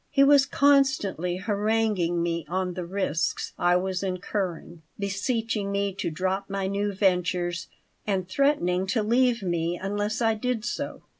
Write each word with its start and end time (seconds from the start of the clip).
He 0.09 0.23
was 0.23 0.47
constantly 0.47 1.37
haranguing 1.37 2.23
me 2.23 2.43
on 2.49 2.73
the 2.73 2.87
risks 2.87 3.53
I 3.59 3.75
was 3.75 4.01
incurring, 4.01 4.81
beseeching 4.97 5.71
me 5.71 5.93
to 5.93 6.09
drop 6.09 6.49
my 6.49 6.65
new 6.65 6.91
ventures, 6.91 7.67
and 8.07 8.27
threatening 8.27 8.87
to 8.87 9.03
leave 9.03 9.43
me 9.43 9.77
unless 9.79 10.19
I 10.19 10.33
did 10.33 10.65
so. 10.65 11.03